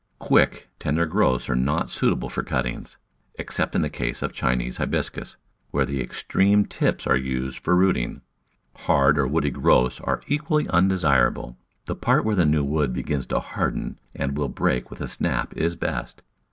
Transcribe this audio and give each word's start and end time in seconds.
Quick, 0.17 0.67
tender 0.79 1.05
growths 1.05 1.47
are 1.47 1.55
not 1.55 1.91
suitable 1.91 2.27
for 2.27 2.41
cuttings, 2.41 2.97
except 3.37 3.75
in 3.75 3.83
the 3.83 3.87
case 3.91 4.23
of 4.23 4.31
the 4.31 4.35
Chinese 4.35 4.77
Hibiscus, 4.77 5.37
where 5.69 5.85
the 5.85 6.01
extreme 6.01 6.65
tips 6.65 7.05
are 7.05 7.15
used 7.15 7.59
for 7.59 7.75
rooting; 7.75 8.21
hard 8.75 9.19
or 9.19 9.27
woody 9.27 9.51
growths 9.51 9.99
are 9.99 10.23
equally 10.25 10.67
undesirable. 10.69 11.55
The 11.85 11.93
part 11.95 12.25
where 12.25 12.35
the 12.35 12.45
new 12.47 12.63
wood 12.63 12.93
begins 12.93 13.27
to 13.27 13.39
harden 13.39 13.99
and 14.15 14.35
will 14.35 14.49
break 14.49 14.89
with 14.89 15.01
a 15.01 15.07
snap 15.07 15.55
is 15.55 15.75
best. 15.75 16.23